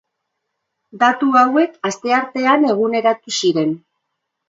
Datu 1.03 1.29
hauek 1.43 1.77
asteartean 1.91 2.69
eguneratu 2.73 3.39
ziren. 3.43 3.81